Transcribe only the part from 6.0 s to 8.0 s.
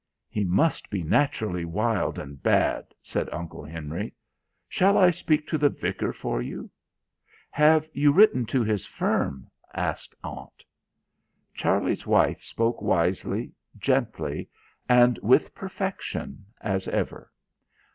for you?" "Have